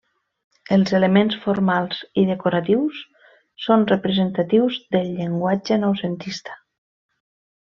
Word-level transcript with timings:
Els 0.75 0.93
elements 0.99 1.35
formals 1.43 1.99
i 2.21 2.23
decoratius 2.29 3.03
són 3.67 3.85
representatius 3.95 4.81
del 4.97 5.13
llenguatge 5.21 5.79
noucentista. 5.87 6.59